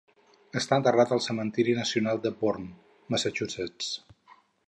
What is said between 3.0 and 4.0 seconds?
Massachusetts.